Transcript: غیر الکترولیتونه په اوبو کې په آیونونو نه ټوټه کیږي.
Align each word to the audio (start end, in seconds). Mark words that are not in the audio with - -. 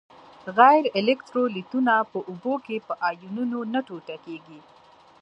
غیر 0.57 0.83
الکترولیتونه 0.99 1.93
په 2.11 2.19
اوبو 2.29 2.53
کې 2.65 2.77
په 2.87 2.93
آیونونو 3.09 3.59
نه 3.73 3.79
ټوټه 3.87 4.15
کیږي. 4.25 4.59